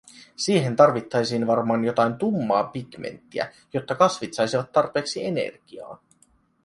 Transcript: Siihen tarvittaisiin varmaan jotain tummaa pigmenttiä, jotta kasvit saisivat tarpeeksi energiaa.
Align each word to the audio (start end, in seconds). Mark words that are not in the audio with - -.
Siihen 0.35 0.75
tarvittaisiin 0.75 1.47
varmaan 1.47 1.85
jotain 1.85 2.15
tummaa 2.17 2.63
pigmenttiä, 2.63 3.51
jotta 3.73 3.95
kasvit 3.95 4.33
saisivat 4.33 4.71
tarpeeksi 4.71 5.25
energiaa. 5.25 6.01